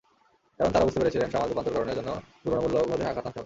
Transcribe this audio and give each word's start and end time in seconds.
কারণ, 0.59 0.71
তাঁরা 0.71 0.85
বুঝতে 0.85 0.99
পেরেছিলেন, 0.99 1.27
সমাজ 1.31 1.47
রূপান্তরকরণের 1.49 1.95
জন্য 1.95 2.09
পুরোনা 2.41 2.61
মূল্যবোধে 2.61 3.05
আঘাত 3.05 3.17
হানতে 3.17 3.29
হবে। 3.29 3.39